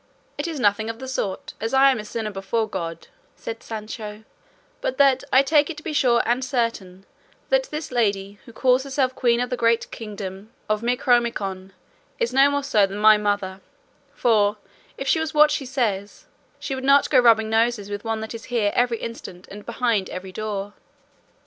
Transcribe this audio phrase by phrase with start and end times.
[0.35, 4.23] "It is nothing of the sort, as I am a sinner before God," said Sancho,
[4.81, 7.05] "but that I take it to be sure and certain
[7.49, 11.71] that this lady, who calls herself queen of the great kingdom of Micomicon,
[12.17, 13.61] is no more so than my mother;
[14.15, 14.57] for,
[14.97, 16.25] if she was what she says,
[16.57, 20.09] she would not go rubbing noses with one that is here every instant and behind
[20.09, 20.73] every door."